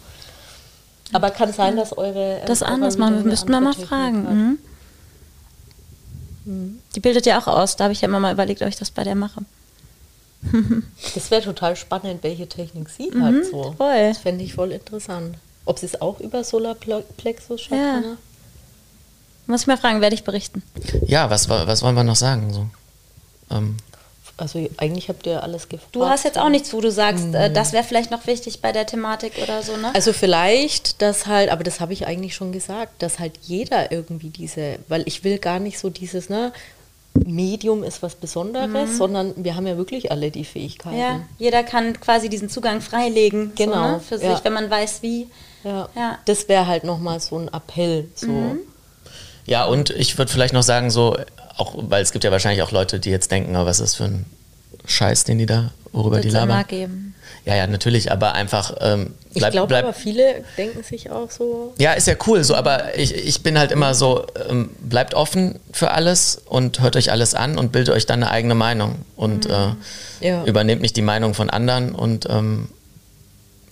[1.13, 2.39] Aber kann sein, dass eure.
[2.39, 4.59] Ähm, das anders machen, wir müssten wir mal fragen.
[6.47, 7.77] Die bildet ja auch aus.
[7.77, 9.43] Da habe ich ja immer mal überlegt, ob ich das bei der mache.
[11.15, 13.47] das wäre total spannend, welche Technik sie mhm, hat.
[13.51, 13.75] So.
[13.77, 14.09] Voll.
[14.09, 15.39] Das fände ich voll interessant.
[15.65, 17.81] Ob sie es auch über Solarplexus schafft?
[17.81, 18.01] Ja.
[18.01, 18.17] Ne?
[19.47, 20.63] Muss ich mal fragen, werde ich berichten.
[21.07, 22.53] Ja, was, was wollen wir noch sagen?
[22.53, 22.67] So?
[23.51, 23.77] Ähm,
[24.37, 25.95] also eigentlich habt ihr alles gefragt.
[25.95, 27.35] Du hast jetzt auch nichts, wo du sagst, mhm.
[27.35, 29.95] äh, das wäre vielleicht noch wichtig bei der Thematik oder so, ne?
[29.95, 34.31] Also vielleicht, dass halt, aber das habe ich eigentlich schon gesagt, dass halt jeder irgendwie
[34.31, 36.53] diese, weil ich will gar nicht so dieses, ne,
[37.25, 38.97] Medium ist was Besonderes, mhm.
[38.97, 40.99] sondern wir haben ja wirklich alle die Fähigkeiten.
[40.99, 44.41] Ja, jeder kann quasi diesen Zugang freilegen, genau, so, ne, für sich, ja.
[44.43, 45.29] wenn man weiß, wie.
[45.63, 46.19] Ja, ja.
[46.27, 48.27] das wäre halt nochmal so ein Appell, so.
[48.27, 48.59] Mhm.
[49.47, 51.17] Ja, und ich würde vielleicht noch sagen, so,
[51.57, 53.95] auch, weil es gibt ja wahrscheinlich auch Leute, die jetzt denken, oh, was ist das
[53.97, 54.27] für ein
[54.87, 56.65] Scheiß, den die da, worüber Wird's die labern.
[56.67, 57.15] Geben.
[57.45, 58.75] Ja, ja, natürlich, aber einfach.
[58.81, 61.75] Ähm, bleib, ich glaube, aber viele denken sich auch so.
[61.79, 65.61] Ja, ist ja cool, so, aber ich, ich bin halt immer so, ähm, bleibt offen
[65.71, 69.47] für alles und hört euch alles an und bildet euch dann eine eigene Meinung und
[69.47, 69.77] mhm.
[70.21, 70.45] äh, ja.
[70.45, 72.69] übernehmt nicht die Meinung von anderen und ähm,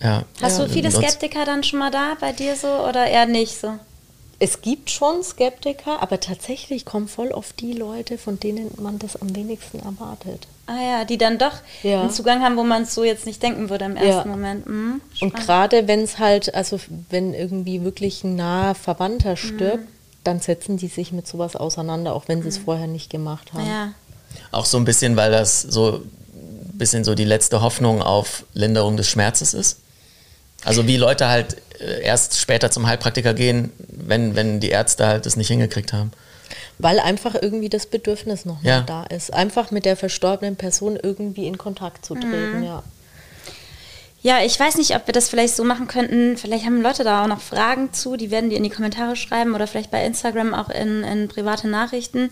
[0.03, 0.25] ja.
[0.42, 3.59] Hast ja, du viele Skeptiker dann schon mal da bei dir so oder eher nicht
[3.59, 3.79] so?
[4.42, 9.14] Es gibt schon Skeptiker, aber tatsächlich kommen voll oft die Leute, von denen man das
[9.14, 10.48] am wenigsten erwartet.
[10.66, 11.52] Ah ja, die dann doch
[11.85, 12.00] ja.
[12.00, 14.37] einen Zugang haben, wo man es so jetzt nicht denken würde im ersten ja.
[14.37, 14.66] Moment.
[14.66, 19.88] Mhm, und gerade wenn es halt, also wenn irgendwie wirklich ein naher Verwandter stirbt, mhm.
[20.24, 22.64] dann setzen die sich mit sowas auseinander, auch wenn sie es mhm.
[22.64, 23.64] vorher nicht gemacht haben.
[23.64, 23.92] Ja.
[24.50, 26.00] Auch so ein bisschen, weil das so
[26.35, 29.78] ein bisschen so die letzte Hoffnung auf Linderung des Schmerzes ist.
[30.64, 35.27] Also wie Leute halt äh, erst später zum Heilpraktiker gehen, wenn, wenn die Ärzte halt
[35.27, 36.12] das nicht hingekriegt haben.
[36.79, 38.81] Weil einfach irgendwie das Bedürfnis noch ja.
[38.81, 39.33] da ist.
[39.33, 42.64] Einfach mit der verstorbenen Person irgendwie in Kontakt zu treten, mhm.
[42.64, 42.83] ja.
[44.22, 46.37] Ja, ich weiß nicht, ob wir das vielleicht so machen könnten.
[46.37, 49.55] Vielleicht haben Leute da auch noch Fragen zu, die werden die in die Kommentare schreiben
[49.55, 52.31] oder vielleicht bei Instagram auch in, in private Nachrichten.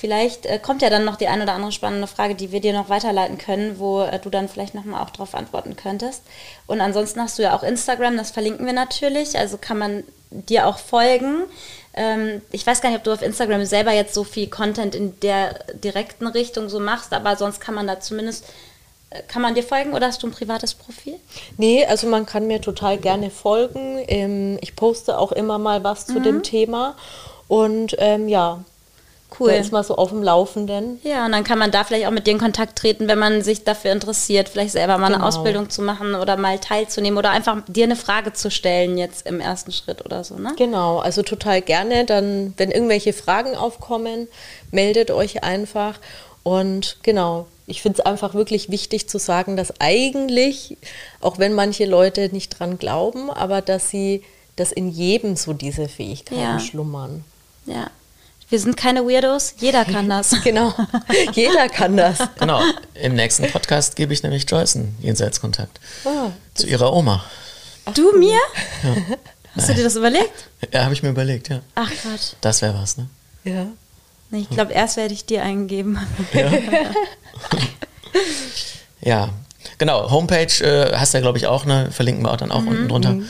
[0.00, 2.72] Vielleicht äh, kommt ja dann noch die ein oder andere spannende Frage, die wir dir
[2.72, 6.22] noch weiterleiten können, wo äh, du dann vielleicht nochmal auch darauf antworten könntest.
[6.66, 10.66] Und ansonsten hast du ja auch Instagram, das verlinken wir natürlich, also kann man dir
[10.66, 11.42] auch folgen.
[11.92, 15.20] Ähm, ich weiß gar nicht, ob du auf Instagram selber jetzt so viel Content in
[15.20, 18.46] der direkten Richtung so machst, aber sonst kann man da zumindest
[19.10, 21.16] äh, kann man dir folgen oder hast du ein privates Profil?
[21.58, 24.02] Nee, also man kann mir total gerne folgen.
[24.08, 26.12] Ähm, ich poste auch immer mal was mhm.
[26.14, 26.96] zu dem Thema.
[27.48, 28.64] Und ähm, ja,
[29.38, 29.52] Cool.
[29.52, 31.00] Ist man so auf dem Laufenden.
[31.02, 33.42] Ja, und dann kann man da vielleicht auch mit dir in Kontakt treten, wenn man
[33.42, 35.18] sich dafür interessiert, vielleicht selber mal genau.
[35.18, 39.26] eine Ausbildung zu machen oder mal teilzunehmen oder einfach dir eine Frage zu stellen jetzt
[39.26, 40.54] im ersten Schritt oder so, ne?
[40.56, 42.04] Genau, also total gerne.
[42.04, 44.28] Dann, wenn irgendwelche Fragen aufkommen,
[44.70, 45.94] meldet euch einfach.
[46.42, 50.76] Und genau, ich finde es einfach wirklich wichtig zu sagen, dass eigentlich,
[51.20, 54.22] auch wenn manche Leute nicht dran glauben, aber dass sie,
[54.56, 56.58] dass in jedem so diese Fähigkeiten ja.
[56.58, 57.24] schlummern.
[57.66, 57.90] Ja.
[58.50, 60.30] Wir sind keine Weirdos, jeder kann das.
[60.44, 60.74] genau,
[61.34, 62.18] jeder kann das.
[62.40, 62.60] Genau,
[62.94, 67.24] im nächsten Podcast gebe ich nämlich Joyce einen Jenseitskontakt oh, zu ihrer Oma.
[67.84, 68.40] Ach, du mir?
[68.82, 68.96] Ja.
[69.54, 70.48] Hast du dir das überlegt?
[70.72, 71.60] Ja, habe ich mir überlegt, ja.
[71.76, 72.36] Ach Gott.
[72.40, 73.08] Das wäre was, ne?
[73.44, 73.66] Ja.
[74.32, 75.98] Ich glaube, erst werde ich dir eingeben.
[76.32, 76.52] Ja,
[79.00, 79.28] ja.
[79.78, 80.10] genau.
[80.10, 81.90] Homepage äh, hast du ja, glaube ich, auch, ne?
[81.92, 82.68] Verlinken wir auch dann auch mhm.
[82.68, 83.12] unten drunter.
[83.12, 83.28] Mhm.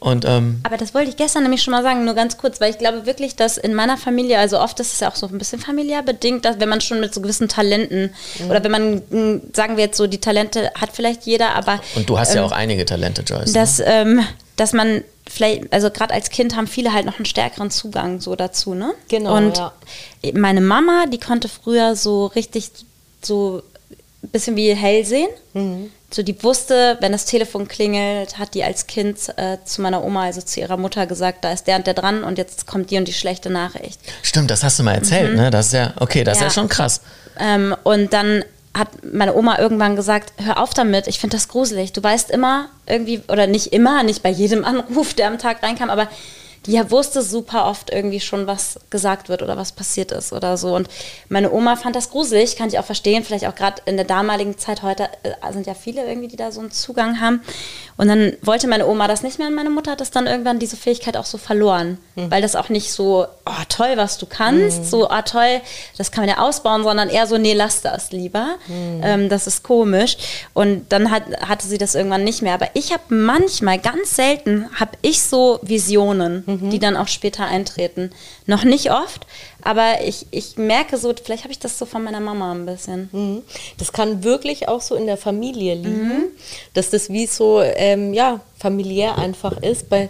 [0.00, 2.70] Und, ähm, Aber das wollte ich gestern nämlich schon mal sagen, nur ganz kurz, weil
[2.70, 5.38] ich glaube wirklich, dass in meiner Familie, also oft ist es ja auch so ein
[5.38, 8.50] bisschen familiär bedingt, dass wenn man schon mit so gewissen Talenten mhm.
[8.50, 11.80] oder wenn man, hm, sagen wir jetzt so, die Talente hat vielleicht jeder, aber.
[11.96, 13.52] Und du hast ähm, ja auch einige Talente, Joyce.
[13.52, 13.86] Dass, ne?
[13.88, 18.20] ähm, dass man vielleicht, also gerade als Kind haben viele halt noch einen stärkeren Zugang
[18.20, 18.94] so dazu, ne?
[19.08, 19.36] Genau.
[19.36, 19.72] Und ja.
[20.34, 22.70] meine Mama, die konnte früher so richtig
[23.22, 23.62] so
[24.22, 25.28] ein bisschen wie hell sehen.
[25.54, 30.02] Mhm so die wusste, wenn das Telefon klingelt, hat die als Kind äh, zu meiner
[30.02, 32.90] Oma, also zu ihrer Mutter gesagt, da ist der und der dran und jetzt kommt
[32.90, 34.00] die und die schlechte Nachricht.
[34.22, 35.36] Stimmt, das hast du mal erzählt, mhm.
[35.36, 35.50] ne?
[35.50, 36.46] Das ist ja, okay, das ja.
[36.46, 37.02] ist ja schon krass.
[37.38, 41.92] Ähm, und dann hat meine Oma irgendwann gesagt, hör auf damit, ich finde das gruselig.
[41.92, 45.90] Du weißt immer irgendwie, oder nicht immer, nicht bei jedem Anruf, der am Tag reinkam,
[45.90, 46.08] aber
[46.68, 50.74] ja wusste super oft irgendwie schon, was gesagt wird oder was passiert ist oder so.
[50.74, 50.88] Und
[51.28, 53.24] meine Oma fand das gruselig, kann ich auch verstehen.
[53.24, 56.52] Vielleicht auch gerade in der damaligen Zeit, heute äh, sind ja viele irgendwie, die da
[56.52, 57.40] so einen Zugang haben.
[57.98, 60.58] Und dann wollte meine Oma das nicht mehr und meine Mutter hat das dann irgendwann
[60.58, 61.98] diese Fähigkeit auch so verloren.
[62.14, 62.30] Mhm.
[62.30, 64.84] Weil das auch nicht so, oh toll, was du kannst, mhm.
[64.84, 65.60] so, oh toll,
[65.96, 68.54] das kann man ja ausbauen, sondern eher so, nee, lass das lieber.
[68.68, 69.00] Mhm.
[69.02, 70.16] Ähm, das ist komisch.
[70.54, 72.54] Und dann hat, hatte sie das irgendwann nicht mehr.
[72.54, 76.70] Aber ich habe manchmal, ganz selten, habe ich so Visionen mhm.
[76.70, 78.10] die dann auch später eintreten.
[78.46, 79.26] Noch nicht oft,
[79.68, 83.10] aber ich, ich merke so, vielleicht habe ich das so von meiner Mama ein bisschen.
[83.12, 83.42] Mhm.
[83.76, 86.24] Das kann wirklich auch so in der Familie liegen, mhm.
[86.72, 89.90] dass das wie so, ähm, ja, familiär einfach ist.
[89.90, 90.08] Bei,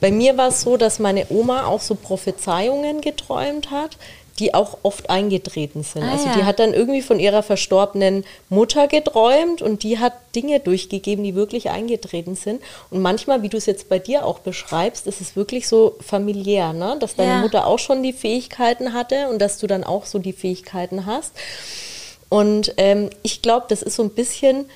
[0.00, 3.98] bei mir war es so, dass meine Oma auch so Prophezeiungen geträumt hat,
[4.38, 6.02] die auch oft eingetreten sind.
[6.02, 6.34] Ah, also ja.
[6.34, 11.34] die hat dann irgendwie von ihrer verstorbenen Mutter geträumt und die hat Dinge durchgegeben, die
[11.34, 12.62] wirklich eingetreten sind.
[12.90, 16.72] Und manchmal, wie du es jetzt bei dir auch beschreibst, ist es wirklich so familiär,
[16.72, 16.96] ne?
[17.00, 17.40] dass deine ja.
[17.40, 21.32] Mutter auch schon die Fähigkeiten hatte und dass du dann auch so die Fähigkeiten hast.
[22.28, 24.66] Und ähm, ich glaube, das ist so ein bisschen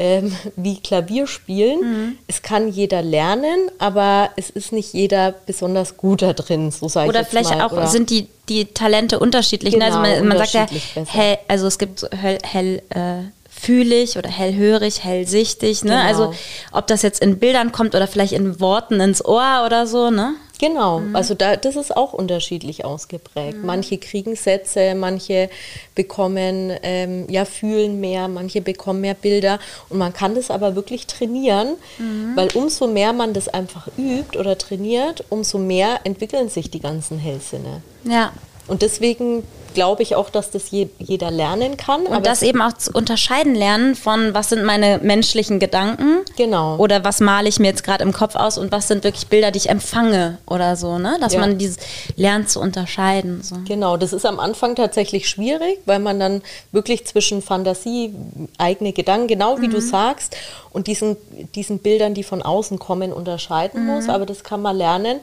[0.00, 1.80] ähm, wie Klavier spielen.
[1.80, 2.18] Mhm.
[2.26, 7.06] Es kann jeder lernen, aber es ist nicht jeder besonders gut da drin, so sage
[7.06, 7.66] ich Oder vielleicht mal.
[7.66, 9.74] auch Oder sind die, die Talente unterschiedlich.
[9.74, 9.92] Genau, ne?
[9.92, 10.66] Also genau, man, man sagt ja,
[11.06, 15.84] hell, also es gibt so hell, hell äh, fühlig oder hellhörig, hellsichtig.
[15.84, 15.90] Ne?
[15.90, 16.02] Genau.
[16.02, 16.34] Also
[16.72, 20.10] ob das jetzt in Bildern kommt oder vielleicht in Worten ins Ohr oder so.
[20.10, 20.34] Ne?
[20.60, 21.16] Genau, mhm.
[21.16, 23.56] also da, das ist auch unterschiedlich ausgeprägt.
[23.56, 23.64] Mhm.
[23.64, 25.48] Manche kriegen Sätze, manche
[25.94, 29.58] bekommen, ähm, ja, fühlen mehr, manche bekommen mehr Bilder.
[29.88, 32.32] Und man kann das aber wirklich trainieren, mhm.
[32.34, 37.18] weil umso mehr man das einfach übt oder trainiert, umso mehr entwickeln sich die ganzen
[37.18, 37.80] Hellsinne.
[38.04, 38.34] Ja.
[38.66, 39.44] Und deswegen
[39.74, 42.06] glaube ich auch, dass das je, jeder lernen kann.
[42.06, 46.20] Und das eben auch zu unterscheiden lernen von, was sind meine menschlichen Gedanken?
[46.36, 46.76] Genau.
[46.76, 49.50] Oder was male ich mir jetzt gerade im Kopf aus und was sind wirklich Bilder,
[49.50, 51.16] die ich empfange oder so, ne?
[51.20, 51.40] Dass ja.
[51.40, 51.78] man dieses
[52.16, 53.42] lernt zu unterscheiden.
[53.42, 53.56] So.
[53.66, 58.14] Genau, das ist am Anfang tatsächlich schwierig, weil man dann wirklich zwischen Fantasie,
[58.58, 59.72] eigene Gedanken, genau wie mhm.
[59.72, 60.36] du sagst,
[60.72, 61.16] und diesen,
[61.54, 63.94] diesen Bildern, die von außen kommen, unterscheiden mhm.
[63.94, 64.08] muss.
[64.08, 65.20] Aber das kann man lernen.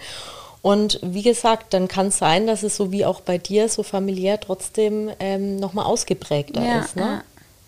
[0.61, 3.83] Und wie gesagt, dann kann es sein, dass es so wie auch bei dir so
[3.83, 6.95] familiär trotzdem ähm, nochmal ausgeprägter ja, ist.
[6.95, 7.01] Ne?
[7.01, 7.23] Ja.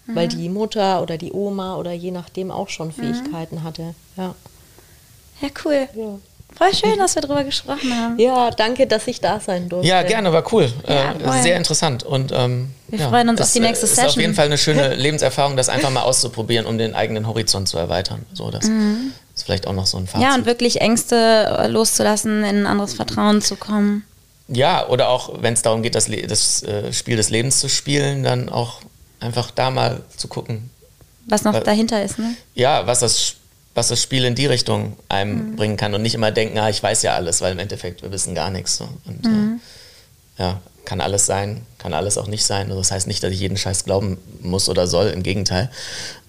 [0.05, 0.15] Mhm.
[0.15, 2.93] Weil die Mutter oder die Oma oder je nachdem auch schon mhm.
[2.93, 3.63] Fähigkeiten mhm.
[3.63, 3.95] hatte.
[4.17, 4.35] Ja,
[5.41, 5.87] ja cool.
[5.95, 6.19] Ja.
[6.55, 8.17] Voll schön, dass wir darüber gesprochen haben.
[8.17, 9.87] Ja, danke, dass ich da sein durfte.
[9.87, 10.71] Ja, gerne, war cool.
[10.87, 12.03] Ja, äh, sehr interessant.
[12.03, 14.07] Und ähm, wir ja, freuen uns auf die nächste ist Session.
[14.07, 17.69] Ist auf jeden Fall eine schöne Lebenserfahrung, das einfach mal auszuprobieren, um den eigenen Horizont
[17.69, 18.25] zu erweitern.
[18.33, 19.13] So, das mhm.
[19.39, 20.27] Ist vielleicht auch noch so ein Fazit.
[20.27, 24.03] Ja, und wirklich Ängste äh, loszulassen, in ein anderes Vertrauen zu kommen.
[24.47, 28.23] Ja, oder auch, wenn es darum geht, das, das äh, Spiel des Lebens zu spielen,
[28.23, 28.81] dann auch
[29.19, 30.69] einfach da mal zu gucken.
[31.27, 32.35] Was noch dahinter ist, ne?
[32.55, 33.35] Ja, was das
[33.75, 35.55] was das Spiel in die Richtung einem mhm.
[35.55, 38.11] bringen kann und nicht immer denken, ah, ich weiß ja alles, weil im Endeffekt wir
[38.11, 38.75] wissen gar nichts.
[38.75, 38.89] So.
[39.05, 39.61] Und mhm.
[40.37, 42.67] äh, ja, kann alles sein, kann alles auch nicht sein.
[42.67, 45.69] Also das heißt nicht, dass ich jeden Scheiß glauben muss oder soll, im Gegenteil.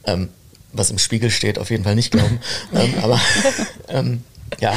[0.05, 0.29] Ähm,
[0.73, 2.41] was im Spiegel steht, auf jeden Fall nicht glauben.
[2.75, 3.21] ähm, aber
[3.89, 4.25] ähm,
[4.61, 4.75] ja.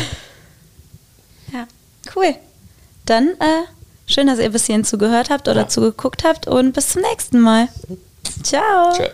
[1.51, 1.67] Ja,
[2.15, 2.35] cool.
[3.05, 3.63] Dann äh,
[4.05, 5.67] schön, dass ihr bis hierhin zugehört habt oder ja.
[5.67, 7.67] zugeguckt habt und bis zum nächsten Mal.
[8.43, 8.93] Ciao.
[8.93, 9.07] Tschö.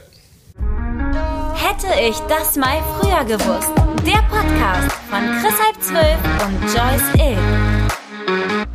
[1.55, 3.71] Hätte ich das mal früher gewusst.
[4.05, 8.69] Der Podcast von Chris Halb 12 und Joyce Ill.